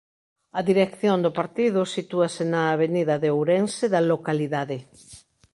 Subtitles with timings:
[0.59, 4.77] A dirección do partido sitúase na Avenida de Ourense da localidade.